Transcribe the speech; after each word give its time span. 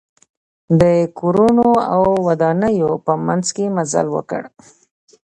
د 0.81 0.83
کورونو 1.19 1.69
او 1.93 2.01
ودانیو 2.27 2.91
په 3.05 3.13
منځ 3.25 3.45
کې 3.55 3.65
مزل 3.77 4.07
وکړ. 4.15 4.41